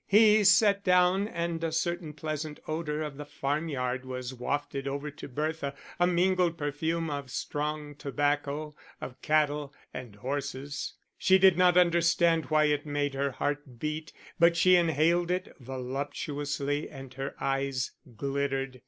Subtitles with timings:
[0.07, 5.27] He sat down and a certain pleasant odour of the farmyard was wafted over to
[5.27, 12.45] Bertha, a mingled perfume of strong tobacco, of cattle and horses; she did not understand
[12.45, 18.79] why it made her heart beat, but she inhaled it voluptuously and her eyes glittered.